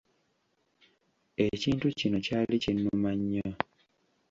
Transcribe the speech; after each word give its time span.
Ekintu 1.47 1.85
kino 1.99 2.17
kyali 2.25 2.55
kinnuma 2.63 3.11
nnyo. 3.19 3.49